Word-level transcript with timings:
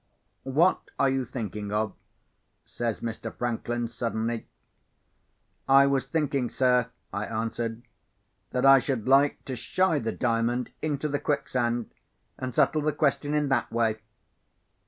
"What 0.49 0.81
are 0.97 1.09
you 1.11 1.25
thinking 1.25 1.71
of?" 1.71 1.93
says 2.65 3.01
Mr. 3.01 3.31
Franklin, 3.31 3.87
suddenly. 3.87 4.47
"I 5.69 5.85
was 5.85 6.07
thinking, 6.07 6.49
sir," 6.49 6.89
I 7.13 7.25
answered, 7.27 7.83
"that 8.49 8.65
I 8.65 8.79
should 8.79 9.07
like 9.07 9.45
to 9.45 9.55
shy 9.55 9.99
the 9.99 10.11
Diamond 10.11 10.71
into 10.81 11.07
the 11.07 11.19
quicksand, 11.19 11.93
and 12.39 12.55
settle 12.55 12.81
the 12.81 12.93
question 12.93 13.35
in 13.35 13.49
that 13.49 13.71
way." 13.71 13.99